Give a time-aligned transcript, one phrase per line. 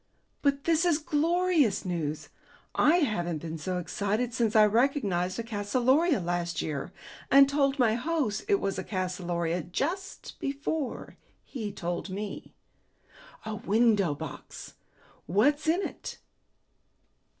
[0.41, 2.29] "But this is glorious news!
[2.73, 6.91] I haven't been so excited since I recognized a calceolaria last year,
[7.29, 12.55] and told my host it was a calceolaria just before he told me.
[13.45, 14.73] A window box!
[15.27, 16.17] What's in it?"